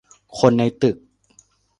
[0.39, 0.97] คนในตึก